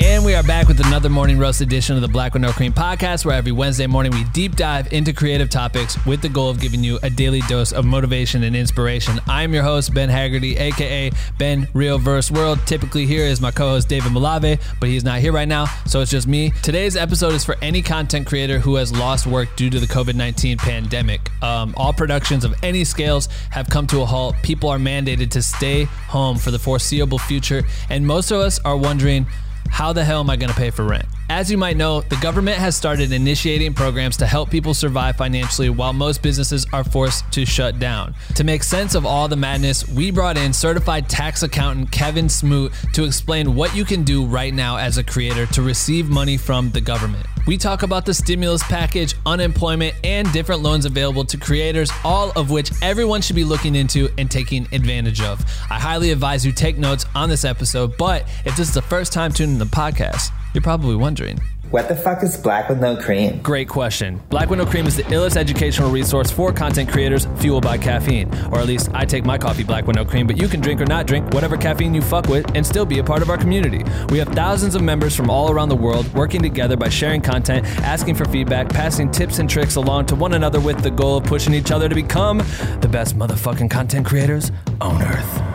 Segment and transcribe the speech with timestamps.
[0.00, 2.72] And we are back with another morning roast edition of the Black with No Cream
[2.72, 6.60] podcast, where every Wednesday morning we deep dive into creative topics with the goal of
[6.60, 9.18] giving you a daily dose of motivation and inspiration.
[9.26, 12.60] I'm your host, Ben Haggerty, aka Ben Real Verse World.
[12.64, 16.00] Typically, here is my co host, David Malave, but he's not here right now, so
[16.00, 16.52] it's just me.
[16.62, 20.14] Today's episode is for any content creator who has lost work due to the COVID
[20.14, 21.28] 19 pandemic.
[21.42, 24.36] Um, all productions of any scales have come to a halt.
[24.44, 28.76] People are mandated to stay home for the foreseeable future, and most of us are
[28.76, 29.26] wondering,
[29.70, 31.06] how the hell am I going to pay for rent?
[31.30, 35.68] As you might know, the government has started initiating programs to help people survive financially
[35.68, 38.14] while most businesses are forced to shut down.
[38.36, 42.72] To make sense of all the madness, we brought in certified tax accountant Kevin Smoot
[42.94, 46.70] to explain what you can do right now as a creator to receive money from
[46.70, 47.26] the government.
[47.46, 52.50] We talk about the stimulus package, unemployment, and different loans available to creators, all of
[52.50, 55.40] which everyone should be looking into and taking advantage of.
[55.70, 59.12] I highly advise you take notes on this episode, but if this is the first
[59.12, 61.40] time tuning in the podcast, you're probably wondering.
[61.70, 63.42] What the fuck is Black with No Cream?
[63.42, 64.22] Great question.
[64.30, 68.34] Black with No Cream is the illest educational resource for content creators fueled by caffeine.
[68.50, 70.80] Or at least I take my coffee black with no cream, but you can drink
[70.80, 73.36] or not drink whatever caffeine you fuck with and still be a part of our
[73.36, 73.84] community.
[74.08, 77.66] We have thousands of members from all around the world working together by sharing content,
[77.82, 81.24] asking for feedback, passing tips and tricks along to one another with the goal of
[81.24, 82.38] pushing each other to become
[82.80, 85.47] the best motherfucking content creators on earth.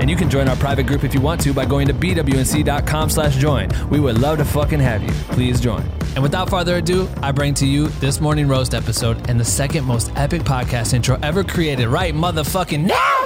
[0.00, 3.10] And you can join our private group if you want to by going to bwnc.com
[3.10, 3.70] slash join.
[3.88, 5.10] We would love to fucking have you.
[5.34, 5.82] Please join.
[6.14, 9.84] And without further ado, I bring to you this morning roast episode and the second
[9.84, 13.20] most epic podcast intro ever created right motherfucking now!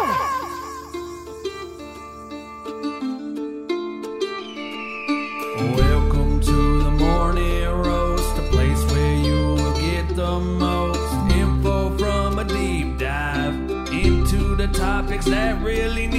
[5.77, 12.39] Welcome to the morning roast, a place where you will get the most info from
[12.39, 13.55] a deep dive
[13.93, 16.18] into the topics that really need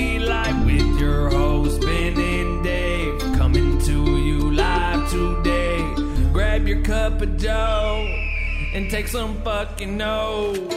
[7.09, 8.05] Grab your cup of joe
[8.73, 10.75] and take some fucking notes.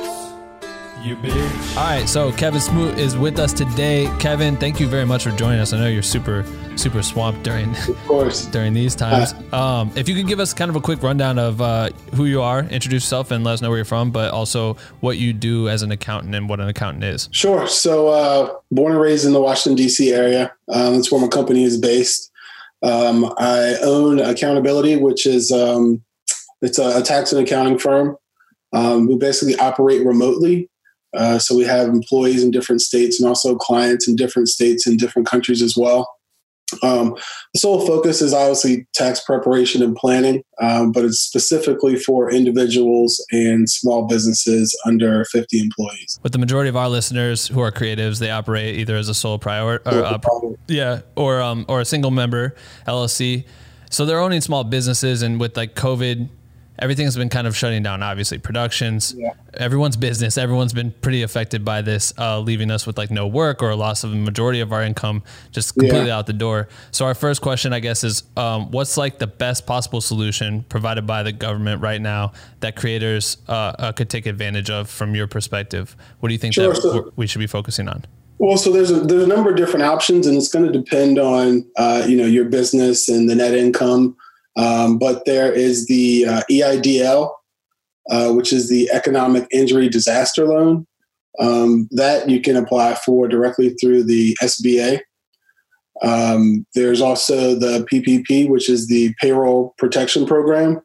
[1.03, 1.77] You bitch.
[1.77, 4.09] All right, so Kevin Smoot is with us today.
[4.21, 5.73] Kevin, thank you very much for joining us.
[5.73, 6.45] I know you're super,
[6.77, 8.47] super swamped during Of course.
[8.53, 9.35] during these times.
[9.53, 12.41] Um, if you could give us kind of a quick rundown of uh, who you
[12.41, 15.69] are, introduce yourself, and let us know where you're from, but also what you do
[15.69, 17.29] as an accountant and what an accountant is.
[17.33, 17.67] Sure.
[17.67, 20.11] So, uh, born and raised in the Washington, D.C.
[20.11, 20.55] area.
[20.71, 22.31] Um, that's where my company is based.
[22.83, 26.03] Um, I own Accountability, which is um,
[26.63, 28.17] it's a, a tax and accounting firm.
[28.73, 30.71] Um, we basically operate remotely.
[31.15, 34.99] Uh, so we have employees in different states and also clients in different states and
[34.99, 36.09] different countries as well.
[36.83, 37.17] Um,
[37.53, 43.25] the sole focus is obviously tax preparation and planning, um, but it's specifically for individuals
[43.31, 46.19] and small businesses under 50 employees.
[46.23, 49.39] With the majority of our listeners who are creatives, they operate either as a sole
[49.39, 50.19] prior, or, uh,
[50.69, 52.55] yeah, or um, or a single member
[52.87, 53.45] LLC.
[53.91, 56.31] So they're owning small businesses, and with like COVID,
[56.83, 58.03] everything's been kind of shutting down.
[58.03, 59.31] Obviously, productions, Yeah.
[59.55, 63.63] everyone's business, everyone's been pretty affected by this, uh, leaving us with like no work
[63.63, 65.23] or a loss of a majority of our income
[65.53, 66.19] just completely Yeah.
[66.19, 66.69] out the door.
[66.91, 71.07] So our first question, I guess, is um, what's like the best possible solution provided
[71.07, 75.29] by the government right now that creators uh, uh, could take advantage of from your
[75.29, 75.95] perspective?
[76.21, 78.05] What do you think Sure, that so- we should be focusing on?
[78.39, 81.17] Well, so there's a there's a number of different options, and it's going to depend
[81.17, 84.17] on uh, you know your business and the net income.
[84.57, 87.33] Um, but there is the uh, EIDL,
[88.11, 90.87] uh, which is the Economic Injury Disaster Loan.
[91.39, 95.01] Um, that you can apply for directly through the SBA.
[96.03, 100.83] Um, there's also the PPP, which is the Payroll Protection Program.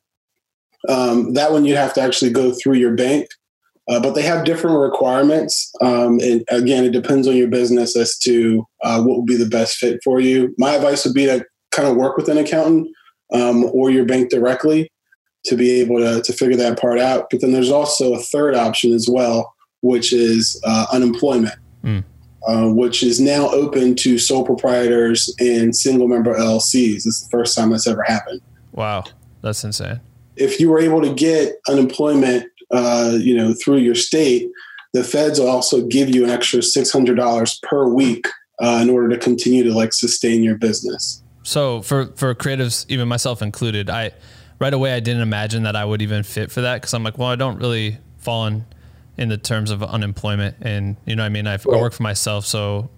[0.88, 3.28] Um, that one you have to actually go through your bank
[3.90, 5.72] uh, but they have different requirements.
[5.82, 9.50] Um, and again, it depends on your business as to uh, what would be the
[9.50, 10.54] best fit for you.
[10.58, 12.90] My advice would be to kind of work with an accountant
[13.34, 14.92] um, or your bank directly
[15.46, 17.28] to be able to, to figure that part out.
[17.30, 22.04] But then there's also a third option as well, which is uh, unemployment, Mm.
[22.48, 27.06] uh, which is now open to sole proprietors and single member LLCs.
[27.06, 28.42] It's the first time that's ever happened
[28.74, 29.04] Wow,
[29.42, 30.00] that's insane.
[30.36, 34.50] if you were able to get unemployment, uh, you know, through your state,
[34.94, 38.26] the feds will also give you an extra six hundred dollars per week
[38.62, 41.22] uh, in order to continue to like sustain your business.
[41.48, 44.12] So for for creatives, even myself included, I
[44.60, 47.18] right away I didn't imagine that I would even fit for that because I'm like,
[47.18, 48.66] well, I don't really fall in
[49.18, 52.04] in the terms of unemployment, and you know, what I mean, I've, I work for
[52.04, 52.90] myself, so.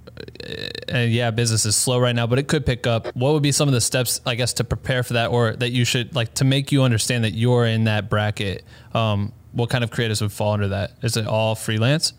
[0.90, 3.16] And yeah, business is slow right now, but it could pick up.
[3.16, 5.70] What would be some of the steps, I guess, to prepare for that, or that
[5.70, 8.66] you should like to make you understand that you're in that bracket?
[8.94, 10.94] Um, what kind of creatives would fall under that?
[11.04, 12.14] Is it all freelance?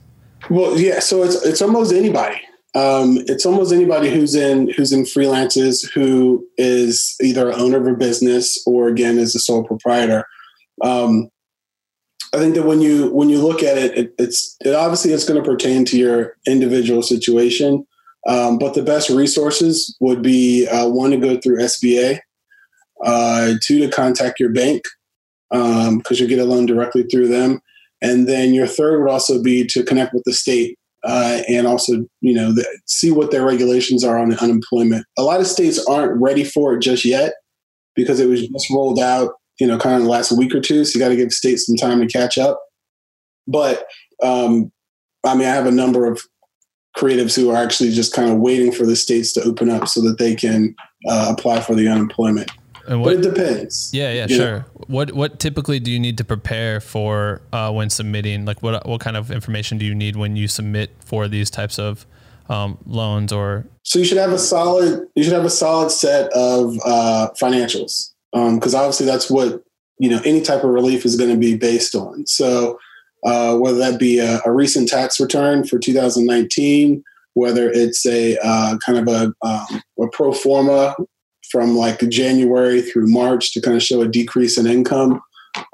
[0.49, 1.01] Well, yeah.
[1.01, 2.41] So it's it's almost anybody.
[2.75, 7.97] Um, it's almost anybody who's in who's in freelances who is either owner of a
[7.97, 10.25] business or again is a sole proprietor.
[10.83, 11.31] Um,
[12.33, 15.29] I think that when you when you look at it, it it's it obviously it's
[15.29, 17.87] going to pertain to your individual situation.
[18.29, 22.21] Um, but the best resources would be uh, one to go through SBA,
[23.03, 24.85] uh, two to contact your bank
[25.51, 27.61] because um, you get a loan directly through them,
[28.01, 32.05] and then your third would also be to connect with the state uh, and also
[32.21, 35.05] you know the, see what their regulations are on the unemployment.
[35.19, 37.35] A lot of states aren't ready for it just yet
[37.95, 40.85] because it was just rolled out you know, kind of the last week or two.
[40.85, 42.59] So you got to give states some time to catch up.
[43.47, 43.87] But
[44.23, 44.73] um,
[45.25, 46.21] I mean, I have a number of
[46.97, 50.01] creatives who are actually just kind of waiting for the states to open up so
[50.03, 50.75] that they can
[51.09, 52.51] uh, apply for the unemployment.
[52.99, 53.91] What, but it depends.
[53.93, 54.59] Yeah, yeah, sure.
[54.59, 54.65] Know?
[54.89, 58.45] What what typically do you need to prepare for uh, when submitting?
[58.45, 61.79] Like, what what kind of information do you need when you submit for these types
[61.79, 62.05] of
[62.49, 63.67] um, loans or?
[63.85, 68.11] So you should have a solid you should have a solid set of uh, financials
[68.33, 69.63] because um, obviously that's what
[69.99, 72.27] you know any type of relief is going to be based on.
[72.27, 72.79] So
[73.25, 77.05] uh, whether that be a, a, recent tax return for 2019,
[77.35, 80.97] whether it's a uh, kind of a, um, a pro forma
[81.51, 85.21] from like January through March to kind of show a decrease in income,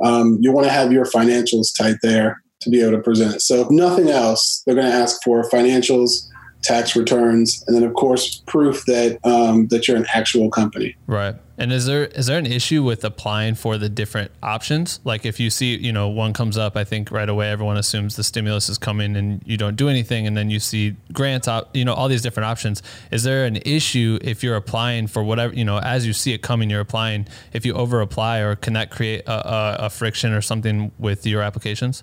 [0.05, 3.43] um, you want to have your financials tight there to be able to present it.
[3.43, 6.25] So if nothing else, they're going to ask for financials
[6.67, 10.97] tax returns, and then of course proof that um, that you're an actual company.
[11.07, 11.37] Right.
[11.59, 15.01] And is there is there an issue with applying for the different options?
[15.05, 18.17] Like if you see, you know, one comes up, I think right away everyone assumes
[18.17, 21.85] the stimulus is coming and you don't do anything, and then you see grants, you
[21.85, 22.83] know, all these different options.
[23.11, 26.43] Is there an issue if you're applying for whatever, you know, as you see it
[26.43, 27.27] coming, you're applying.
[27.53, 31.27] If you over apply or can that create a, a, a friction or something with
[31.27, 32.03] your applications?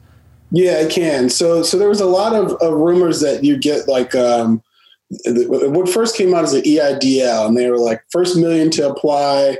[0.53, 1.29] Yeah, it can.
[1.29, 4.61] So, so there was a lot of, of rumors that you get like um,
[5.25, 9.57] what first came out as an EIDL, and they were like first million to apply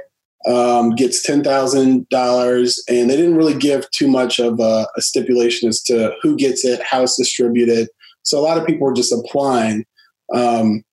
[0.48, 5.02] um, gets ten thousand dollars, and they didn't really give too much of a, a,
[5.02, 7.88] stipulation as to who gets it, how it's distributed.
[8.22, 9.86] So a lot of people were just applying.
[10.34, 10.84] Um,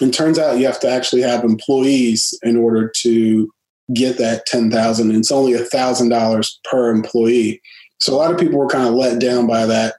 [0.00, 3.48] and turns out you have to actually have employees in order to
[3.94, 5.10] get that ten thousand.
[5.10, 7.60] And it's only a thousand dollars per employee.
[7.98, 9.94] So a lot of people were kind of let down by that.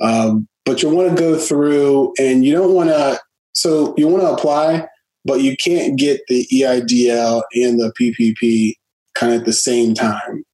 [0.00, 3.20] Um, but you want to go through and you don't want to,
[3.54, 4.86] so you want to apply,
[5.24, 8.74] but you can't get the EIDL and the PPP
[9.14, 10.44] kind of at the same time.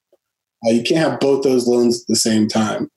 [0.65, 2.89] Uh, you can't have both those loans at the same time.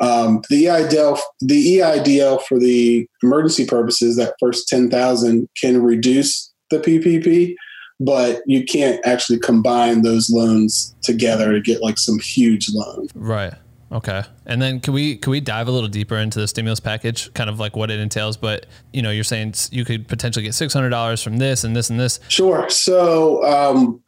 [0.00, 6.50] Um, the EIDL, the EIDL for the emergency purposes, that first ten thousand can reduce
[6.70, 7.54] the PPP,
[8.00, 13.08] but you can't actually combine those loans together to get like some huge loan.
[13.14, 13.54] Right.
[13.92, 14.22] Okay.
[14.46, 17.50] And then can we can we dive a little deeper into the stimulus package, kind
[17.50, 18.38] of like what it entails?
[18.38, 21.76] But you know, you're saying you could potentially get six hundred dollars from this and
[21.76, 22.18] this and this.
[22.28, 22.68] Sure.
[22.70, 24.02] So um,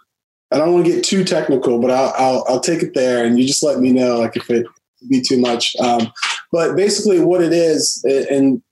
[0.50, 3.38] I don't want to get too technical, but I'll, I'll, I'll take it there, and
[3.38, 4.66] you just let me know like if it
[5.10, 5.76] be too much.
[5.76, 6.10] Um,
[6.50, 8.62] but basically, what it is, and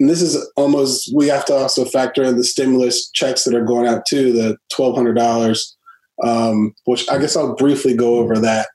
[0.00, 3.64] and this is almost we have to also factor in the stimulus checks that are
[3.64, 5.76] going out too, the twelve hundred dollars,
[6.24, 8.68] um, which I guess I'll briefly go over that.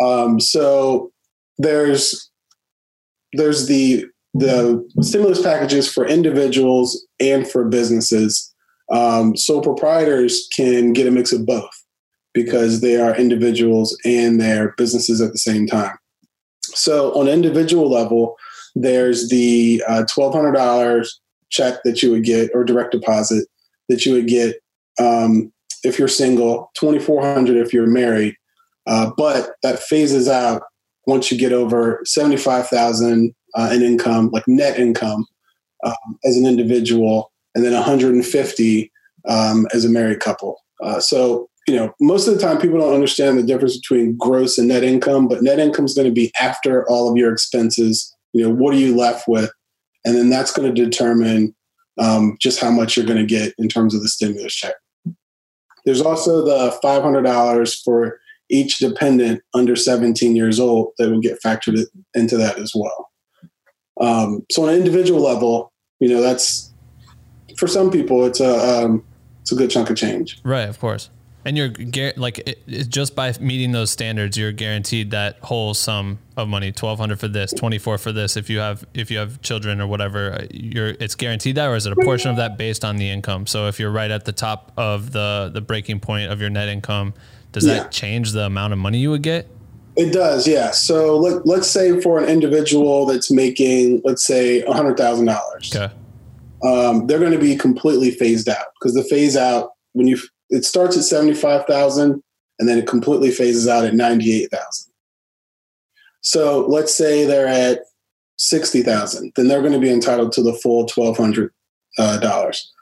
[0.00, 1.10] Um, so
[1.58, 2.30] there's
[3.32, 8.54] there's the the stimulus packages for individuals and for businesses.
[8.92, 11.70] Um, so proprietors can get a mix of both
[12.32, 15.98] because they are individuals and they're businesses at the same time.
[16.62, 18.36] So on individual level,
[18.82, 21.08] there's the uh, $1,200
[21.50, 23.46] check that you would get or direct deposit
[23.88, 24.56] that you would get
[25.00, 25.52] um,
[25.84, 28.34] if you're single, 2400 if you're married.
[28.86, 30.62] Uh, but that phases out
[31.06, 35.26] once you get over 75,000 uh, in income, like net income
[35.84, 38.92] um, as an individual, and then 150
[39.28, 40.60] um, as a married couple.
[40.82, 44.58] Uh, so, you know, most of the time people don't understand the difference between gross
[44.58, 48.14] and net income, but net income is going to be after all of your expenses
[48.32, 49.50] you know what are you left with?
[50.04, 51.54] And then that's going to determine
[51.98, 54.74] um, just how much you're going to get in terms of the stimulus check.
[55.84, 58.20] There's also the $500 for
[58.50, 61.82] each dependent under 17 years old that will get factored
[62.14, 63.10] into that as well.
[64.00, 66.72] Um, so on an individual level you know that's
[67.56, 69.04] for some people it's a um,
[69.42, 70.38] it's a good chunk of change.
[70.44, 71.10] Right of course
[71.44, 71.70] and you're
[72.16, 76.72] like it, it, just by meeting those standards, you're guaranteed that whole sum of money,
[76.72, 78.36] twelve hundred for this, twenty four for this.
[78.36, 81.76] If you have if you have children or whatever, uh, you're it's guaranteed that, or
[81.76, 83.46] is it a portion of that based on the income?
[83.46, 86.68] So if you're right at the top of the the breaking point of your net
[86.68, 87.14] income,
[87.52, 87.74] does yeah.
[87.74, 89.48] that change the amount of money you would get?
[89.96, 90.70] It does, yeah.
[90.70, 95.74] So let, let's say for an individual that's making, let's say, hundred thousand dollars.
[95.74, 95.92] Okay
[96.62, 100.18] um, they're going to be completely phased out because the phase out when you
[100.50, 102.22] it starts at seventy five thousand
[102.58, 104.92] and then it completely phases out at ninety eight thousand.
[106.20, 107.80] So let's say they're at
[108.36, 111.52] sixty thousand, then they're going to be entitled to the full twelve hundred
[111.98, 112.72] uh, dollars.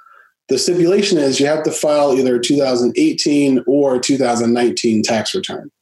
[0.49, 5.73] The stipulation is you have to file either a 2018 or 2019 tax return.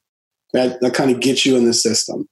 [0.53, 2.29] That that kind of gets you in the system.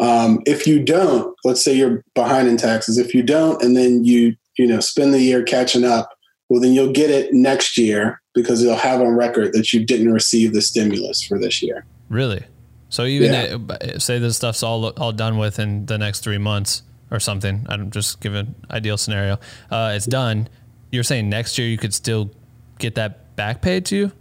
[0.00, 2.98] Um, if you don't, let's say you're behind in taxes.
[2.98, 6.15] If you don't, and then you you know spend the year catching up,
[6.48, 10.12] well then you'll get it next year because they'll have on record that you didn't
[10.12, 11.84] receive the stimulus for this year.
[12.08, 12.44] Really?
[12.88, 13.98] So even yeah.
[13.98, 17.66] say this stuff's all all done with in the next three months or something.
[17.68, 19.38] I'm just giving ideal scenario.
[19.70, 20.48] Uh, it's done.
[20.90, 22.30] You're saying next year you could still
[22.78, 24.12] get that back paid to you?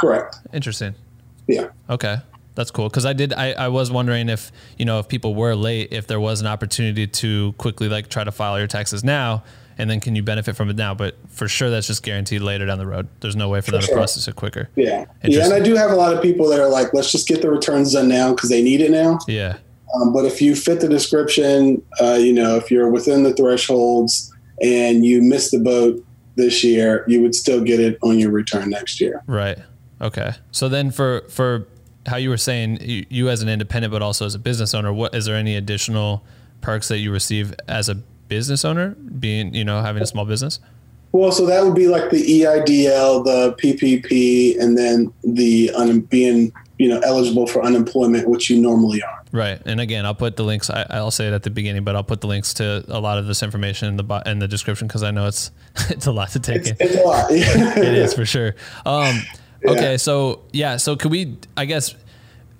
[0.00, 0.36] Correct.
[0.52, 0.94] Interesting.
[1.46, 1.68] Yeah.
[1.88, 2.18] Okay.
[2.54, 2.90] That's cool.
[2.90, 6.06] Cause I did, I, I was wondering if, you know, if people were late, if
[6.06, 9.42] there was an opportunity to quickly like try to file your taxes now
[9.78, 10.94] and then can you benefit from it now?
[10.94, 13.08] But for sure, that's just guaranteed later down the road.
[13.20, 13.94] There's no way for, for them sure.
[13.94, 14.68] to process it quicker.
[14.76, 15.06] Yeah.
[15.24, 15.44] Yeah.
[15.44, 17.50] And I do have a lot of people that are like, let's just get the
[17.50, 19.18] returns done now because they need it now.
[19.26, 19.58] Yeah.
[19.94, 24.32] Um, but if you fit the description, uh, you know, if you're within the thresholds
[24.62, 26.04] and you miss the boat
[26.36, 29.22] this year, you would still get it on your return next year.
[29.26, 29.58] Right.
[30.00, 30.32] Okay.
[30.50, 31.68] So then for for
[32.06, 34.92] how you were saying you, you as an independent, but also as a business owner,
[34.92, 36.24] what is there any additional
[36.60, 38.02] perks that you receive as a
[38.32, 40.58] business owner, being you know having a small business?
[41.12, 46.52] Well, so that would be like the EIDL, the PPP, and then the un- being
[46.78, 49.22] you know eligible for unemployment, which you normally are.
[49.30, 50.70] Right, and again, I'll put the links.
[50.70, 53.18] I, will say it at the beginning, but I'll put the links to a lot
[53.18, 55.50] of this information in the in the description because I know it's
[55.90, 56.76] it's a lot to take it's, in.
[56.80, 57.26] It's a lot.
[57.30, 58.54] it is for sure.
[58.86, 59.20] Um,
[59.66, 59.96] okay, yeah.
[59.98, 61.36] so yeah, so could we?
[61.58, 61.94] I guess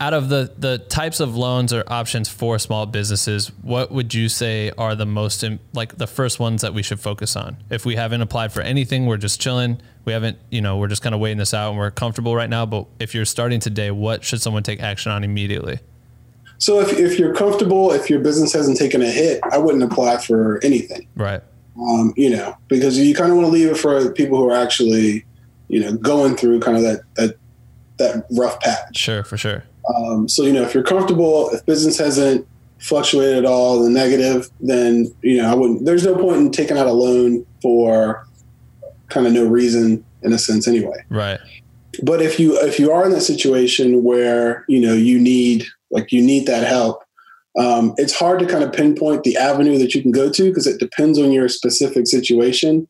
[0.03, 4.29] out of the the types of loans or options for small businesses, what would you
[4.29, 5.45] say are the most
[5.75, 7.57] like the first ones that we should focus on?
[7.71, 9.81] If we haven't applied for anything, we're just chilling.
[10.05, 12.51] We haven't, you know, we're just kind of waiting this out and we're comfortable right
[12.51, 12.67] now.
[12.67, 15.79] But if you're starting today, what should someone take action on immediately?
[16.59, 20.19] So if, if you're comfortable, if your business hasn't taken a hit, I wouldn't apply
[20.19, 21.07] for anything.
[21.15, 21.43] Right.
[21.77, 24.57] Um, you know, because you kind of want to leave it for people who are
[24.57, 25.25] actually,
[25.69, 27.37] you know, going through kind of that that
[27.99, 28.97] that rough patch.
[28.97, 29.63] Sure, for sure.
[29.95, 32.47] Um, so you know, if you're comfortable, if business hasn't
[32.79, 35.85] fluctuated at all, the negative, then you know, I wouldn't.
[35.85, 38.27] There's no point in taking out a loan for
[39.09, 41.05] kind of no reason, in a sense, anyway.
[41.09, 41.41] Right.
[42.03, 46.11] But if you if you are in that situation where you know you need like
[46.11, 47.03] you need that help,
[47.59, 50.67] um, it's hard to kind of pinpoint the avenue that you can go to because
[50.67, 52.89] it depends on your specific situation.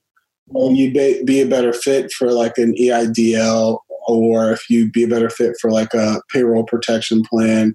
[0.54, 5.08] You'd be, be a better fit for like an EIDL or if you'd be a
[5.08, 7.74] better fit for like a payroll protection plan,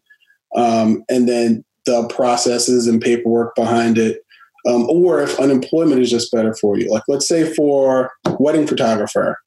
[0.55, 4.21] um, and then the processes and paperwork behind it,
[4.67, 6.89] um, or if unemployment is just better for you.
[6.89, 9.37] Like let's say for wedding photographer,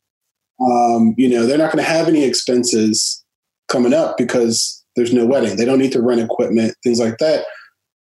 [0.61, 3.25] um, you know they're not going to have any expenses
[3.69, 5.57] coming up because there's no wedding.
[5.57, 7.45] They don't need to rent equipment, things like that.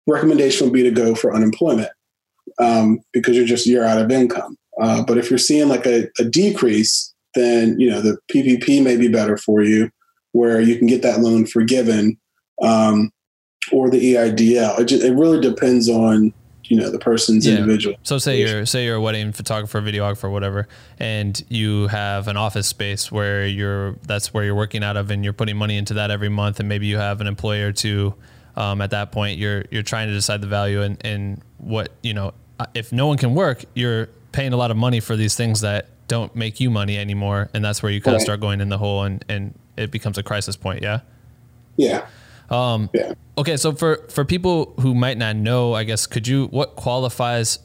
[0.07, 1.91] Recommendation would be to go for unemployment
[2.59, 4.57] um, because you're just you're out of income.
[4.81, 8.97] Uh, but if you're seeing like a, a decrease, then you know the PPP may
[8.97, 9.91] be better for you,
[10.33, 12.19] where you can get that loan forgiven,
[12.63, 13.11] um,
[13.73, 14.81] or the EIDL.
[14.81, 16.33] It, just, it really depends on
[16.65, 17.57] you know the person's yeah.
[17.57, 17.97] individual.
[18.03, 20.69] So say you're say you're a wedding photographer, videographer, whatever,
[20.99, 25.25] and you have an office space where you're that's where you're working out of, and
[25.25, 28.15] you're putting money into that every month, and maybe you have an employer to.
[28.57, 32.15] Um, at that point, you're you're trying to decide the value and, and what you
[32.15, 32.35] know.
[32.75, 35.89] If no one can work, you're paying a lot of money for these things that
[36.11, 38.79] don't make you money anymore, and that's where you kind of start going in the
[38.79, 40.83] hole, and and it becomes a crisis point.
[40.83, 41.01] Yeah.
[41.77, 42.09] Yeah.
[42.51, 43.15] Um, yeah.
[43.39, 47.61] Okay, so for for people who might not know, I guess could you what qualifies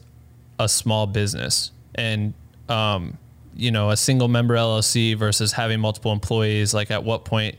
[0.60, 2.34] a small business and
[2.68, 3.18] um,
[3.56, 6.72] you know a single member LLC versus having multiple employees?
[6.72, 7.56] Like, at what point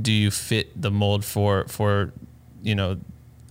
[0.00, 2.10] do you fit the mold for for
[2.62, 2.98] you know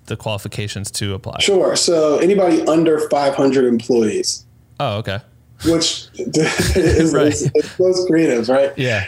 [0.08, 1.38] the qualifications to apply?
[1.42, 1.76] Sure.
[1.76, 4.48] So anybody under 500 employees.
[4.80, 5.20] Oh, okay
[5.66, 7.28] which is, right.
[7.28, 8.78] is those creatives, right?
[8.78, 9.06] Yeah.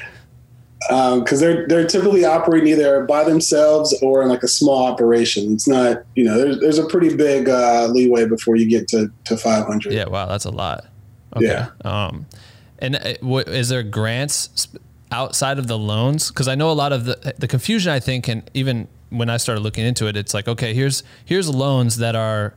[0.90, 5.54] Because um, they're they're typically operating either by themselves or in like a small operation.
[5.54, 9.10] It's not, you know, there's there's a pretty big uh, leeway before you get to
[9.26, 9.94] to 500.
[9.94, 10.86] Yeah, wow, that's a lot.
[11.36, 11.46] Okay.
[11.46, 11.70] Yeah.
[11.86, 12.26] Um,
[12.80, 14.68] and uh, what, is there grants
[15.10, 16.30] outside of the loans?
[16.30, 17.92] Because I know a lot of the the confusion.
[17.92, 21.48] I think, and even when I started looking into it, it's like, okay, here's here's
[21.48, 22.56] loans that are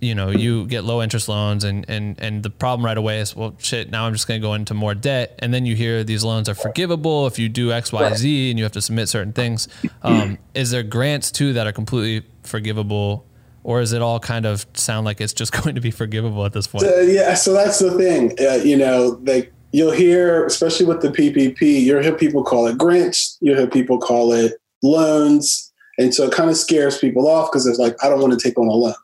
[0.00, 3.34] you know you get low interest loans and and and the problem right away is
[3.34, 6.04] well shit now i'm just going to go into more debt and then you hear
[6.04, 9.68] these loans are forgivable if you do xyz and you have to submit certain things
[10.02, 13.24] um, is there grants too that are completely forgivable
[13.68, 16.54] or is it all kind of sound like it's just going to be forgivable at
[16.54, 16.86] this point?
[16.86, 18.32] Yeah, so that's the thing.
[18.40, 22.78] Uh, you know, like you'll hear, especially with the PPP, you'll hear people call it
[22.78, 27.50] grants, you'll hear people call it loans, and so it kind of scares people off
[27.50, 28.94] because it's like I don't want to take on a loan.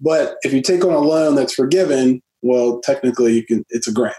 [0.00, 3.64] But if you take on a loan that's forgiven, well, technically you can.
[3.70, 4.16] It's a grant,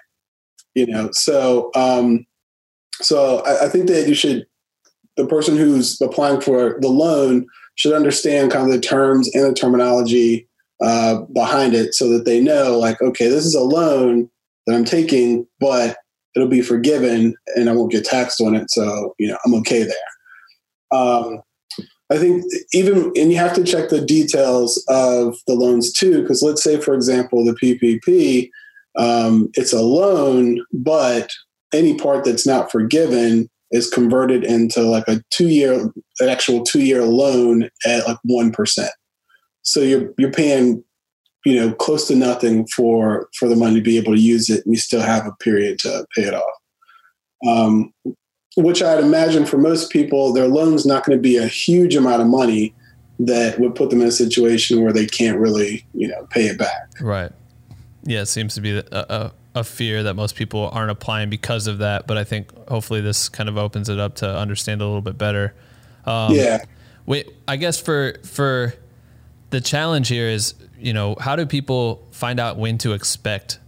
[0.74, 1.10] you know.
[1.12, 2.26] So, um,
[3.02, 4.46] so I, I think that you should.
[5.18, 9.54] The person who's applying for the loan should understand kind of the terms and the
[9.54, 10.48] terminology
[10.82, 14.30] uh, behind it, so that they know, like, okay, this is a loan
[14.66, 15.98] that I'm taking, but
[16.36, 18.70] it'll be forgiven and I won't get taxed on it.
[18.70, 21.00] So, you know, I'm okay there.
[21.00, 21.42] Um,
[22.12, 22.44] I think
[22.74, 26.80] even, and you have to check the details of the loans too, because let's say,
[26.80, 28.50] for example, the PPP,
[28.96, 31.32] um, it's a loan, but
[31.74, 36.82] any part that's not forgiven is converted into like a two year, an actual two
[36.82, 38.90] year loan at like 1%.
[39.64, 40.84] So you're, you're paying,
[41.44, 44.64] you know, close to nothing for, for the money to be able to use it.
[44.64, 46.44] And you still have a period to pay it off.
[47.48, 47.92] Um,
[48.56, 52.22] which I'd imagine for most people, their loan's not going to be a huge amount
[52.22, 52.74] of money
[53.20, 56.58] that would put them in a situation where they can't really, you know, pay it
[56.58, 56.90] back.
[57.00, 57.32] Right.
[58.04, 61.68] Yeah, it seems to be a, a, a fear that most people aren't applying because
[61.68, 62.08] of that.
[62.08, 65.18] But I think hopefully this kind of opens it up to understand a little bit
[65.18, 65.54] better.
[66.06, 66.64] Um, yeah.
[67.06, 68.74] Wait, I guess for for
[69.50, 73.60] the challenge here is, you know, how do people find out when to expect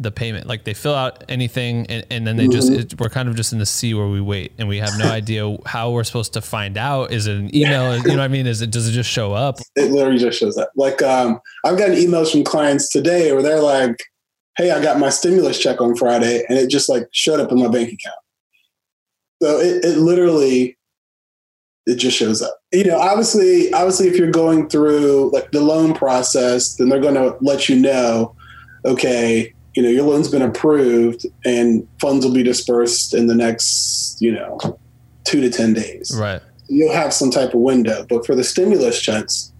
[0.00, 0.46] the payment.
[0.46, 2.52] Like they fill out anything and, and then they mm-hmm.
[2.52, 4.96] just, it, we're kind of just in the sea where we wait and we have
[4.98, 7.12] no idea how we're supposed to find out.
[7.12, 7.96] Is it an email?
[7.96, 8.46] you know what I mean?
[8.46, 9.58] Is it, does it just show up?
[9.76, 10.70] It literally just shows up.
[10.76, 13.96] Like, um, I've gotten emails from clients today where they're like,
[14.56, 17.58] Hey, I got my stimulus check on Friday and it just like showed up in
[17.60, 18.18] my bank account.
[19.40, 20.76] So it, it literally,
[21.86, 22.58] it just shows up.
[22.72, 27.14] You know, obviously, obviously, if you're going through like the loan process, then they're going
[27.14, 28.36] to let you know,
[28.84, 34.16] okay, you know your loan's been approved and funds will be dispersed in the next
[34.18, 34.58] you know
[35.22, 39.00] two to ten days right you'll have some type of window but for the stimulus
[39.00, 39.52] checks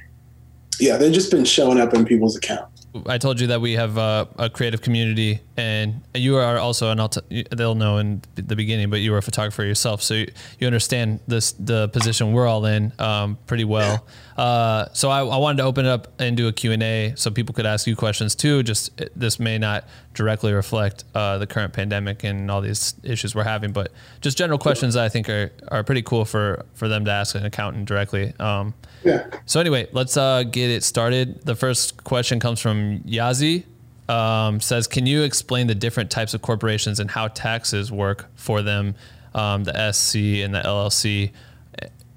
[0.81, 3.98] yeah they've just been showing up in people's accounts I told you that we have
[3.98, 8.57] uh, a creative community, and you are also, and I'll t- they'll know in the
[8.57, 10.28] beginning, but you were a photographer yourself, so you,
[10.59, 14.07] you understand this the position we're all in um, pretty well.
[14.37, 17.14] Uh, so I, I, wanted to open it up and do a Q and A,
[17.16, 18.62] so people could ask you questions too.
[18.62, 19.87] Just this may not
[20.18, 24.59] directly reflect uh, the current pandemic and all these issues we're having, but just general
[24.59, 27.87] questions that I think are are pretty cool for for them to ask an accountant
[27.87, 28.35] directly.
[28.40, 29.31] Um, yeah.
[29.46, 31.42] So anyway, let's uh, get it started.
[31.46, 33.64] The first question comes from Yazi.
[34.09, 38.62] Um, says, can you explain the different types of corporations and how taxes work for
[38.62, 38.96] them,
[39.35, 41.31] um, the SC and the LLC?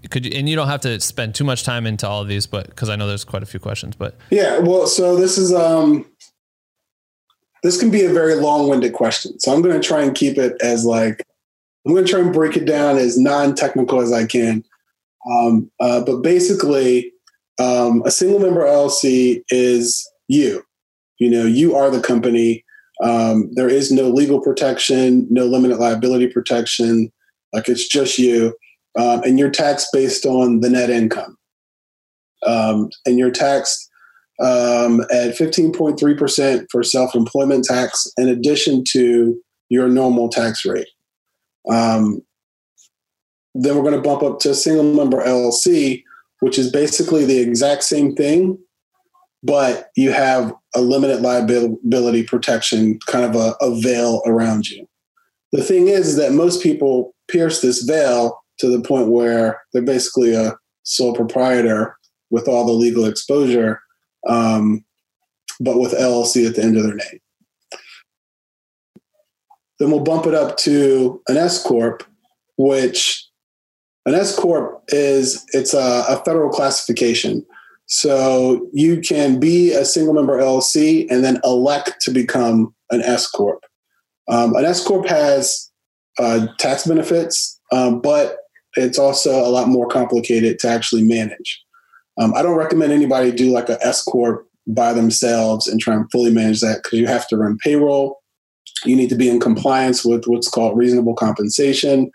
[0.09, 2.47] Could you, and you don't have to spend too much time into all of these,
[2.47, 5.53] but because I know there's quite a few questions, but yeah, well, so this is
[5.53, 6.05] um,
[7.63, 10.55] this can be a very long-winded question, so I'm going to try and keep it
[10.61, 11.25] as like
[11.85, 14.63] I'm going to try and break it down as non-technical as I can.
[15.29, 17.11] Um, uh, but basically,
[17.59, 20.63] um, a single member LLC is you.
[21.17, 22.63] You know, you are the company.
[23.03, 27.11] Um, there is no legal protection, no limited liability protection.
[27.53, 28.55] Like it's just you,
[28.97, 31.37] um, and you're taxed based on the net income,
[32.45, 33.89] um, and you're taxed
[34.41, 40.87] um, at 15.3% for self-employment tax, in addition to your normal tax rate.
[41.69, 42.21] Um,
[43.53, 46.03] then we're going to bump up to single member LLC,
[46.39, 48.57] which is basically the exact same thing,
[49.43, 54.87] but you have a limited liability protection, kind of a, a veil around you.
[55.51, 59.81] The thing is, is that most people pierce this veil to the point where they're
[59.81, 61.97] basically a sole proprietor
[62.29, 63.81] with all the legal exposure,
[64.27, 64.83] um,
[65.59, 67.19] but with LLC at the end of their name.
[69.79, 72.03] Then we'll bump it up to an S corp,
[72.57, 73.25] which
[74.05, 77.45] an S corp is it's a, a, federal classification.
[77.87, 83.27] So you can be a single member LLC and then elect to become an S
[83.27, 83.63] corp.
[84.27, 85.71] Um, an S corp has
[86.19, 88.37] uh, tax benefits, um, but
[88.75, 91.61] it's also a lot more complicated to actually manage.
[92.19, 96.09] Um, I don't recommend anybody do like a S corp by themselves and try and
[96.11, 98.21] fully manage that because you have to run payroll.
[98.85, 102.11] You need to be in compliance with what's called reasonable compensation.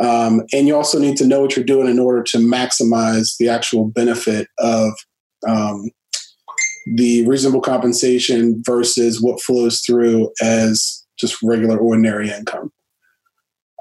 [0.00, 3.48] Um, and you also need to know what you're doing in order to maximize the
[3.48, 4.92] actual benefit of
[5.46, 5.90] um,
[6.94, 12.72] the reasonable compensation versus what flows through as just regular ordinary income.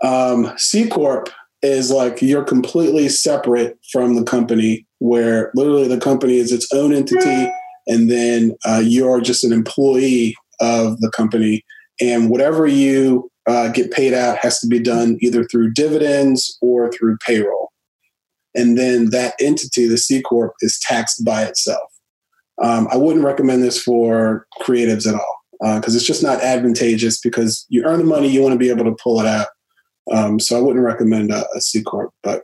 [0.03, 1.29] Um, C Corp
[1.61, 6.93] is like you're completely separate from the company where literally the company is its own
[6.93, 7.51] entity,
[7.87, 11.61] and then uh, you're just an employee of the company,
[11.99, 16.89] and whatever you uh, get paid out has to be done either through dividends or
[16.89, 17.73] through payroll.
[18.55, 21.91] And then that entity, the C Corp, is taxed by itself.
[22.63, 27.19] Um, I wouldn't recommend this for creatives at all because uh, it's just not advantageous
[27.19, 29.47] because you earn the money, you want to be able to pull it out.
[30.13, 32.43] Um, so I wouldn't recommend a, a C Corp, but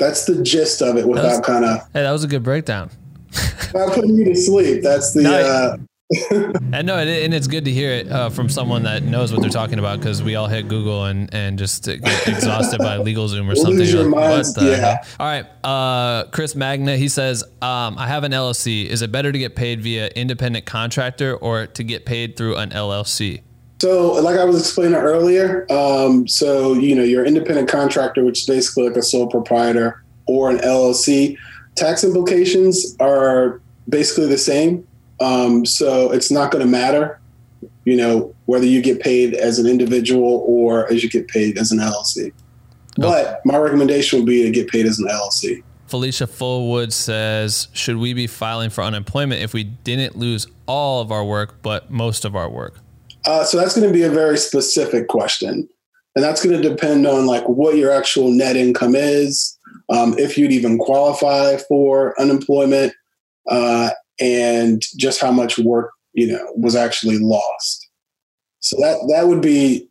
[0.00, 1.80] that's the gist of it without kind of.
[1.92, 2.90] Hey, that was a good breakdown.
[3.72, 4.82] Without putting you to sleep.
[4.82, 5.22] That's the.
[5.22, 5.76] No, uh,
[6.72, 9.48] and no, and it's good to hear it uh, from someone that knows what they're
[9.48, 13.54] talking about because we all hit Google and and just get exhausted by LegalZoom or
[13.54, 13.76] something.
[13.76, 15.04] Lose your like, yeah.
[15.20, 16.96] All right, uh, Chris Magna.
[16.96, 18.86] He says, um, "I have an LLC.
[18.86, 22.70] Is it better to get paid via independent contractor or to get paid through an
[22.70, 23.42] LLC?"
[23.80, 28.46] So, like I was explaining earlier, um, so you know, your independent contractor, which is
[28.46, 31.38] basically like a sole proprietor or an LLC,
[31.76, 34.86] tax implications are basically the same.
[35.18, 37.20] Um, so it's not going to matter,
[37.86, 41.72] you know, whether you get paid as an individual or as you get paid as
[41.72, 42.34] an LLC.
[42.98, 45.62] But my recommendation would be to get paid as an LLC.
[45.86, 51.10] Felicia Fullwood says, should we be filing for unemployment if we didn't lose all of
[51.10, 52.78] our work, but most of our work?
[53.26, 55.68] Uh, so that's going to be a very specific question.
[56.16, 59.56] And that's going to depend on like what your actual net income is,
[59.90, 62.92] um, if you'd even qualify for unemployment,
[63.48, 67.88] uh, and just how much work you know was actually lost.
[68.60, 69.88] So that that would be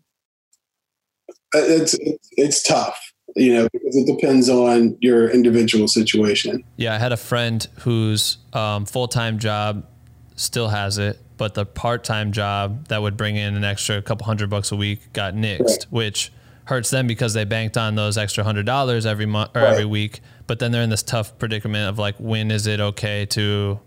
[1.56, 1.98] uh, it's
[2.32, 3.00] it's tough,
[3.36, 6.63] you know, because it depends on your individual situation.
[6.78, 9.88] Yeah, I had a friend whose um, full time job
[10.36, 14.25] still has it, but the part time job that would bring in an extra couple
[14.25, 15.86] hundred bucks a week got nixed, right.
[15.89, 16.34] which
[16.65, 19.71] hurts them because they banked on those extra hundred dollars every month or right.
[19.71, 20.19] every week.
[20.47, 23.80] But then they're in this tough predicament of like, when is it okay to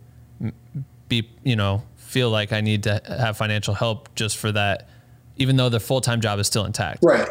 [1.08, 4.88] be, you know, feel like I need to have financial help just for that,
[5.36, 7.04] even though their full time job is still intact.
[7.04, 7.28] Right.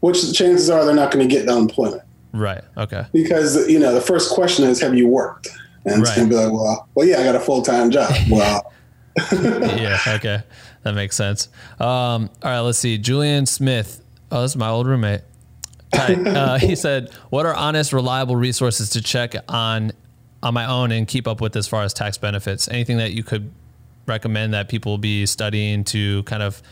[0.00, 2.02] Which the chances are they're not going to get unemployment.
[2.32, 2.62] Right.
[2.76, 3.06] Okay.
[3.12, 5.50] Because you know the first question is, have you worked?
[5.84, 6.02] And right.
[6.02, 8.12] it's going to be like, well, well, yeah, I got a full time job.
[8.28, 8.72] Well.
[9.32, 9.98] Yeah.
[10.06, 10.42] Okay.
[10.82, 11.48] That makes sense.
[11.78, 12.60] Um, all right.
[12.60, 12.98] Let's see.
[12.98, 14.02] Julian Smith.
[14.30, 15.22] Oh, this is my old roommate.
[15.92, 19.92] Uh, he said, "What are honest, reliable resources to check on
[20.42, 22.66] on my own and keep up with as far as tax benefits?
[22.66, 23.52] Anything that you could
[24.06, 26.62] recommend that people be studying to kind of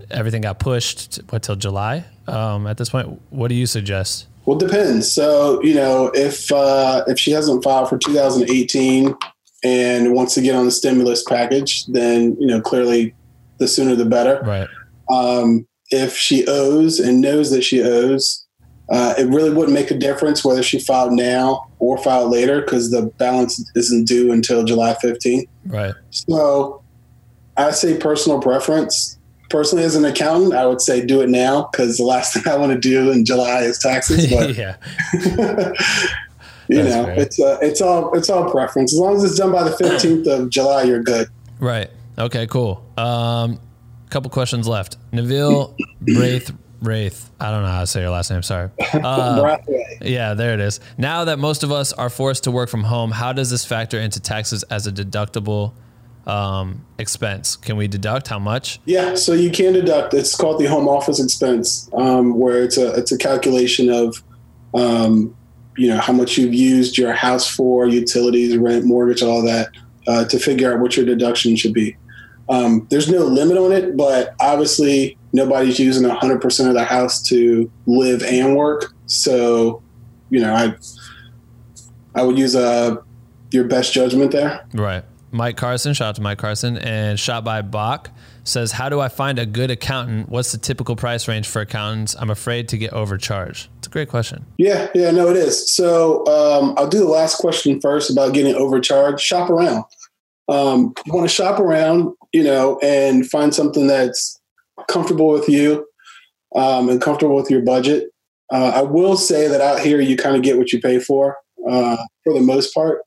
[0.10, 3.22] everything got pushed, what, till July um, at this point?
[3.30, 4.28] What do you suggest?
[4.46, 5.12] Well, it depends.
[5.12, 9.16] So, you know, if uh, if she hasn't filed for 2018
[9.64, 13.14] and wants to get on the stimulus package, then you know, clearly,
[13.60, 14.42] the sooner the better.
[14.44, 14.68] Right.
[15.10, 18.46] Um, if she owes and knows that she owes,
[18.92, 22.92] uh, it really wouldn't make a difference whether she filed now or filed later because
[22.92, 25.48] the balance isn't due until July 15th.
[25.66, 25.94] Right.
[26.12, 26.82] So,
[27.58, 29.20] I say personal preference
[29.50, 32.56] personally as an accountant, I would say do it now because the last thing I
[32.56, 34.30] want to do in July is taxes.
[34.32, 34.78] But yeah,
[36.68, 38.94] you know, it's uh, it's all it's all preference.
[38.94, 41.28] As long as it's done by the fifteenth of July, you're good.
[41.60, 41.90] Right.
[42.18, 42.48] Okay.
[42.48, 42.84] Cool.
[42.98, 43.60] Um,
[44.10, 44.98] couple questions left.
[45.12, 47.30] Neville Wraith Wraith.
[47.40, 48.42] I don't know how to say your last name.
[48.42, 48.70] Sorry.
[48.94, 49.58] Uh,
[50.02, 50.80] yeah, there it is.
[50.98, 54.00] Now that most of us are forced to work from home, how does this factor
[54.00, 55.74] into taxes as a deductible
[56.26, 57.56] um, expense?
[57.56, 58.80] Can we deduct how much?
[58.86, 60.14] Yeah, so you can deduct.
[60.14, 64.24] It's called the home office expense, um, where it's a it's a calculation of,
[64.74, 65.36] um,
[65.78, 69.70] you know, how much you've used your house for, utilities, rent, mortgage, all that,
[70.08, 71.96] uh, to figure out what your deduction should be.
[72.50, 77.72] Um, there's no limit on it, but obviously nobody's using 100% of the house to
[77.86, 78.94] live and work.
[79.06, 79.82] So,
[80.30, 80.76] you know, I
[82.16, 82.98] I would use uh,
[83.52, 84.66] your best judgment there.
[84.74, 85.06] Right.
[85.32, 88.10] Mike Carson, shout out to Mike Carson, and shot by Bach
[88.44, 90.30] says, How do I find a good accountant?
[90.30, 92.16] What's the typical price range for accountants?
[92.18, 93.70] I'm afraid to get overcharged.
[93.78, 94.46] It's a great question.
[94.58, 95.74] Yeah, yeah, no, it is.
[95.74, 99.22] So um, I'll do the last question first about getting overcharged.
[99.22, 99.86] Shop around.
[100.48, 104.40] Um, you want to shop around, you know, and find something that's
[104.88, 105.86] comfortable with you
[106.56, 108.10] um, and comfortable with your budget.
[108.52, 111.38] Uh, I will say that out here, you kind of get what you pay for,
[111.70, 113.02] uh, for the most part.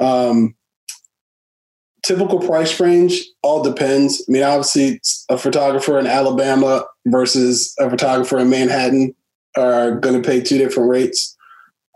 [0.00, 0.54] Um,
[2.04, 4.24] typical price range all depends.
[4.28, 9.14] I mean, obviously, a photographer in Alabama versus a photographer in Manhattan
[9.56, 11.36] are going to pay two different rates.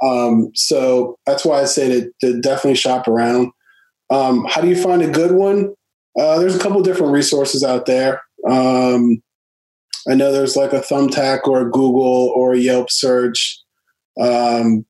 [0.03, 3.53] Um, so that's why I say to, to definitely shop around.
[4.11, 5.75] Um, how do you find a good one?
[6.19, 8.21] Uh, there's a couple different resources out there.
[8.49, 9.23] Um,
[10.09, 13.59] I know there's like a Thumbtack or a Google or a Yelp search.
[14.21, 14.87] Um,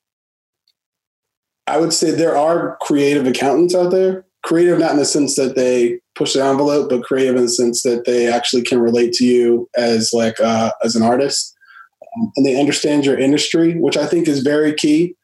[1.67, 4.25] I would say there are creative accountants out there.
[4.43, 7.83] Creative, not in the sense that they push the envelope, but creative in the sense
[7.83, 11.55] that they actually can relate to you as like uh, as an artist,
[12.17, 15.15] um, and they understand your industry, which I think is very key.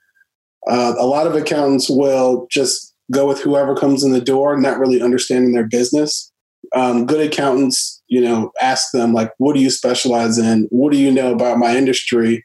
[0.68, 4.78] Uh, a lot of accountants will just go with whoever comes in the door, not
[4.78, 6.32] really understanding their business.
[6.74, 10.66] Um, good accountants, you know, ask them like, "What do you specialize in?
[10.70, 12.42] What do you know about my industry?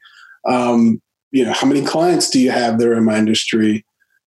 [0.48, 1.00] Um,
[1.32, 3.84] you know, how many clients do you have that are in my industry?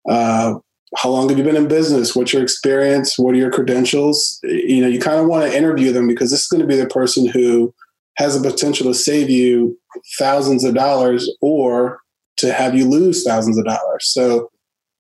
[0.09, 0.55] Uh,
[0.97, 2.15] how long have you been in business?
[2.15, 3.19] What's your experience?
[3.19, 4.39] What are your credentials?
[4.43, 6.77] You know, you kind of want to interview them because this is going to be
[6.77, 7.75] the person who
[8.17, 9.79] has the potential to save you
[10.19, 11.99] thousands of dollars or
[12.39, 14.13] to have you lose thousands of dollars.
[14.13, 14.51] So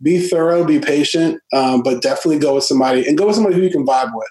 [0.02, 3.62] be thorough, be patient, um, but definitely go with somebody and go with somebody who
[3.62, 4.28] you can vibe with.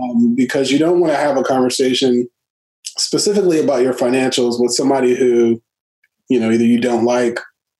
[0.00, 2.28] Um, because you don't want to have a conversation
[2.98, 5.62] specifically about your financials with somebody who,
[6.28, 7.38] you know, either you don't like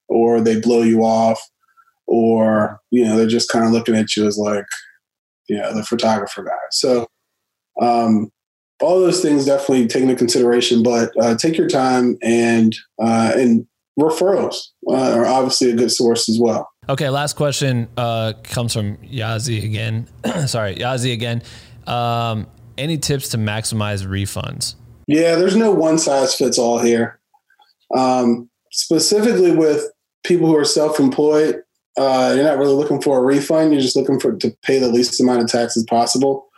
[0.08, 1.40] or they blow you off
[2.06, 4.66] or, you know, they're just kind of looking at you as like,
[5.48, 6.52] you know, the photographer guy.
[6.70, 7.06] So,
[7.80, 8.30] um,
[8.80, 13.66] all those things definitely take into consideration, but uh, take your time and uh, and
[13.98, 14.56] referrals
[14.88, 16.68] uh, are obviously a good source as well.
[16.88, 20.06] Okay, last question uh, comes from Yazi again.
[20.46, 21.42] Sorry, Yazi again.
[21.86, 24.74] Um, any tips to maximize refunds?
[25.06, 27.20] Yeah, there's no one size fits all here.
[27.94, 29.84] Um, specifically with
[30.24, 31.62] people who are self-employed,
[31.96, 33.72] uh, you're not really looking for a refund.
[33.72, 36.48] You're just looking for to pay the least amount of taxes possible.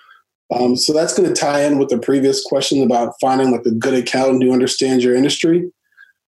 [0.55, 3.73] Um, so that's going to tie in with the previous question about finding like a
[3.73, 5.71] good accountant who understands your industry,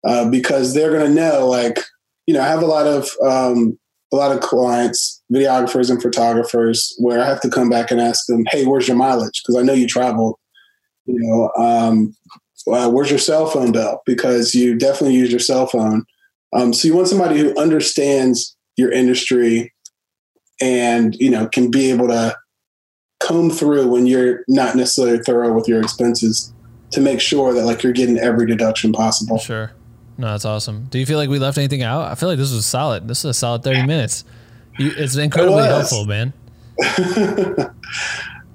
[0.03, 1.79] uh, because they're going to know like
[2.27, 3.77] you know I have a lot of um,
[4.13, 8.27] a lot of clients, videographers and photographers, where I have to come back and ask
[8.27, 10.35] them, "Hey, where's your mileage?" Because I know you traveled.
[11.05, 12.15] You know, um,
[12.65, 14.01] well, where's your cell phone bill?
[14.05, 16.05] Because you definitely use your cell phone.
[16.55, 19.73] Um, so you want somebody who understands your industry
[20.61, 22.37] and you know can be able to
[23.19, 26.53] comb through when you're not necessarily thorough with your expenses
[26.91, 29.39] to make sure that like you're getting every deduction possible.
[29.39, 29.71] Sure.
[30.23, 30.85] No, that's awesome.
[30.85, 32.09] Do you feel like we left anything out?
[32.09, 33.09] I feel like this was solid.
[33.09, 34.23] This is a solid 30 minutes.
[34.79, 36.31] You, it's incredibly it helpful, man.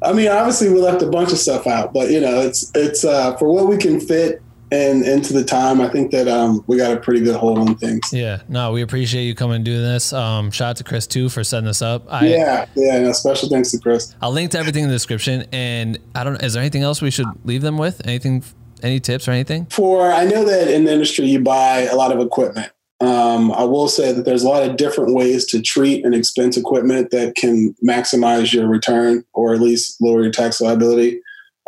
[0.03, 3.05] I mean, obviously we left a bunch of stuff out, but you know, it's it's
[3.05, 4.41] uh, for what we can fit
[4.73, 5.83] and into the time.
[5.83, 8.01] I think that um, we got a pretty good hold on things.
[8.15, 10.15] Yeah, no, we appreciate you coming and doing this.
[10.15, 12.07] Um, shout out to Chris too for setting this up.
[12.09, 14.15] I, yeah, yeah, no, special thanks to Chris.
[14.23, 15.45] I'll link to everything in the description.
[15.53, 16.43] And I don't.
[16.43, 18.07] Is there anything else we should leave them with?
[18.07, 18.43] Anything?
[18.83, 19.67] Any tips or anything?
[19.67, 22.71] For I know that in the industry you buy a lot of equipment.
[23.01, 26.57] Um, I will say that there's a lot of different ways to treat and expense
[26.57, 31.21] equipment that can maximize your return or at least lower your tax liability.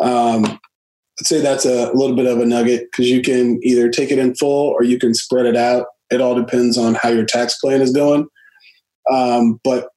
[0.03, 4.11] Um, I'd say that's a little bit of a nugget because you can either take
[4.11, 5.87] it in full or you can spread it out.
[6.11, 8.27] It all depends on how your tax plan is going.
[9.12, 9.88] Um, but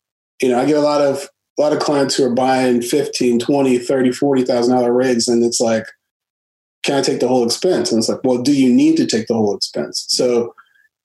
[0.42, 3.40] you know, I get a lot of a lot of clients who are buying 15,
[3.40, 5.86] 20, 30, 40,000 dollar rigs and it's like
[6.84, 7.92] can I take the whole expense?
[7.92, 10.06] And it's like, well, do you need to take the whole expense?
[10.10, 10.54] So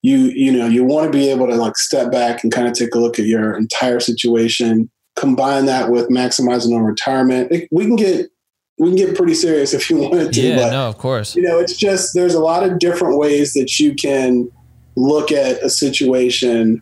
[0.03, 2.75] you you know you want to be able to like step back and kind of
[2.75, 7.85] take a look at your entire situation combine that with maximizing on retirement it, we
[7.85, 8.31] can get
[8.79, 10.41] we can get pretty serious if you wanted to.
[10.41, 11.35] Yeah, but, no, of course.
[11.35, 14.49] You know, it's just there's a lot of different ways that you can
[14.97, 16.81] look at a situation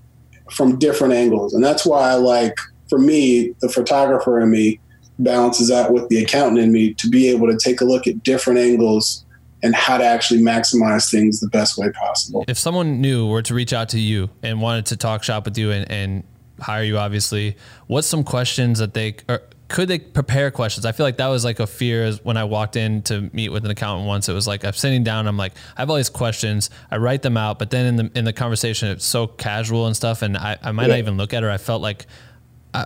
[0.50, 2.54] from different angles, and that's why I like,
[2.88, 4.78] for me, the photographer in me
[5.18, 8.22] balances out with the accountant in me to be able to take a look at
[8.22, 9.24] different angles
[9.62, 12.44] and how to actually maximize things the best way possible.
[12.46, 15.56] If someone new were to reach out to you and wanted to talk shop with
[15.56, 16.24] you and, and
[16.60, 20.86] hire you, obviously, what's some questions that they or could they prepare questions?
[20.86, 23.64] I feel like that was like a fear when I walked in to meet with
[23.64, 24.28] an accountant once.
[24.28, 27.22] It was like I'm sitting down, I'm like, I have all these questions, I write
[27.22, 30.36] them out, but then in the in the conversation, it's so casual and stuff, and
[30.36, 30.88] I, I might yeah.
[30.88, 31.50] not even look at her.
[31.50, 32.06] I felt like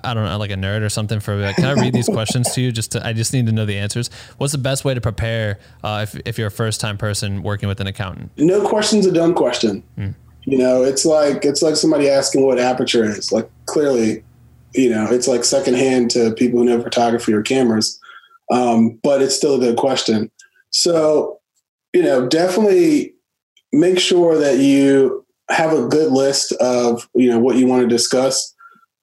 [0.04, 2.52] I, don't know, like a nerd or something for like, can I read these questions
[2.54, 2.70] to you?
[2.70, 4.10] Just to, I just need to know the answers.
[4.38, 7.68] What's the best way to prepare uh, if, if you're a first time person working
[7.68, 8.30] with an accountant?
[8.36, 9.82] No question's a dumb question.
[9.96, 10.10] Hmm.
[10.44, 13.30] You know, it's like it's like somebody asking what aperture is.
[13.30, 14.24] Like clearly,
[14.74, 18.00] you know, it's like secondhand to people who know photography or cameras,
[18.50, 20.30] um, but it's still a good question.
[20.70, 21.40] So,
[21.92, 23.14] you know, definitely
[23.72, 27.88] make sure that you have a good list of you know what you want to
[27.88, 28.54] discuss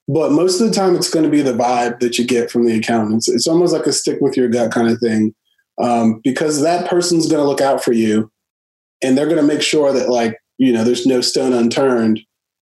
[0.08, 2.64] but most of the time, it's going to be the vibe that you get from
[2.64, 3.28] the accountants.
[3.28, 5.34] It's almost like a stick with your gut kind of thing,
[5.78, 8.32] um, because that person's going to look out for you,
[9.02, 12.20] and they're going to make sure that like you know there's no stone unturned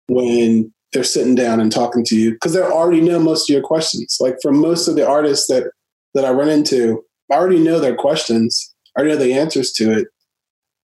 [0.08, 3.62] when they're sitting down and talking to you because they already know most of your
[3.62, 4.18] questions.
[4.20, 5.72] Like for most of the artists that
[6.14, 8.72] that I run into, I already know their questions.
[8.96, 10.06] I already know the answers to it.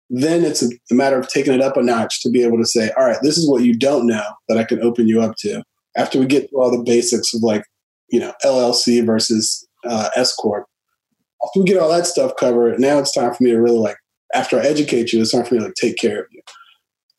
[0.10, 2.92] Then it's a, matter of taking it up a notch to be able to say,
[2.96, 5.64] all right, this is what you don't know that I can open you up to
[5.98, 7.64] after we get through all the basics of like,
[8.10, 10.66] you know, LLC versus uh, S corp,
[11.44, 13.98] after we get all that stuff covered, now it's time for me to really like,
[14.34, 16.42] after I educate you, it's time for me to like take care of you.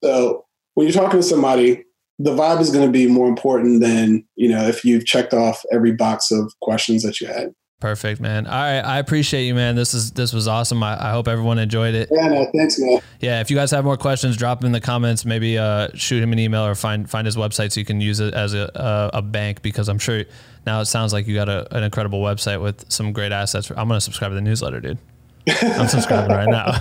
[0.03, 1.85] So when you're talking to somebody,
[2.19, 5.63] the vibe is going to be more important than you know if you've checked off
[5.73, 7.53] every box of questions that you had.
[7.79, 8.47] Perfect, man.
[8.47, 9.77] All right, I appreciate you, man.
[9.77, 10.83] This is this was awesome.
[10.83, 12.09] I, I hope everyone enjoyed it.
[12.11, 13.01] Yeah, no, thanks, man.
[13.21, 15.27] Yeah, if you guys have more questions, drop them in the comments.
[15.27, 18.19] Maybe uh, shoot him an email or find find his website so you can use
[18.19, 20.25] it as a a, a bank because I'm sure
[20.67, 23.69] now it sounds like you got a, an incredible website with some great assets.
[23.71, 24.99] I'm gonna subscribe to the newsletter, dude.
[25.49, 26.79] I'm subscribing right now.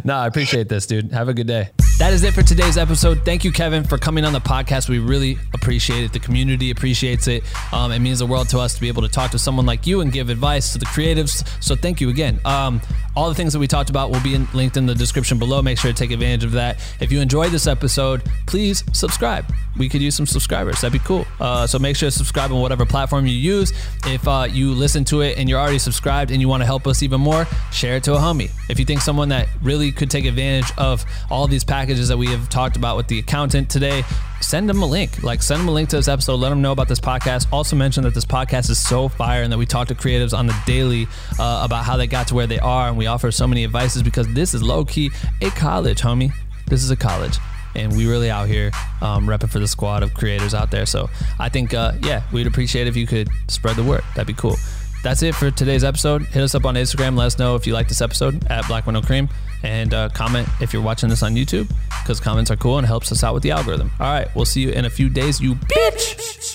[0.04, 1.12] no, I appreciate this, dude.
[1.12, 1.70] Have a good day.
[1.98, 3.24] That is it for today's episode.
[3.24, 4.88] Thank you, Kevin, for coming on the podcast.
[4.88, 6.12] We really appreciate it.
[6.12, 7.44] The community appreciates it.
[7.72, 9.86] Um, it means the world to us to be able to talk to someone like
[9.86, 11.46] you and give advice to the creatives.
[11.62, 12.40] So thank you again.
[12.44, 12.80] Um,
[13.14, 15.62] all the things that we talked about will be in, linked in the description below.
[15.62, 16.80] Make sure to take advantage of that.
[16.98, 19.46] If you enjoyed this episode, please subscribe.
[19.78, 20.80] We could use some subscribers.
[20.80, 21.24] That'd be cool.
[21.38, 23.72] Uh, so make sure to subscribe on whatever platform you use.
[24.06, 26.88] If uh, you listen to it and you're already subscribed and you want to help
[26.88, 28.50] us even more, share it to a homie.
[28.68, 32.26] If you think someone that really could take advantage of all these packages that we
[32.28, 34.02] have talked about with the accountant today,
[34.40, 35.22] send them a link.
[35.22, 36.36] Like send them a link to this episode.
[36.36, 37.46] Let them know about this podcast.
[37.52, 40.46] Also mention that this podcast is so fire and that we talk to creatives on
[40.46, 41.06] the daily
[41.38, 44.02] uh, about how they got to where they are, and we offer so many advices
[44.02, 45.10] because this is low key
[45.40, 46.32] a college, homie.
[46.66, 47.38] This is a college.
[47.74, 50.84] And we really out here um, repping for the squad of creators out there.
[50.84, 54.02] So I think, uh, yeah, we'd appreciate if you could spread the word.
[54.14, 54.56] That'd be cool
[55.02, 56.22] that's it for today's episode.
[56.22, 57.16] Hit us up on Instagram.
[57.16, 59.28] Let us know if you like this episode at Black Window Cream,
[59.62, 61.70] and uh, comment if you're watching this on YouTube
[62.02, 63.90] because comments are cool and helps us out with the algorithm.
[64.00, 66.51] All right, we'll see you in a few days, you bitch.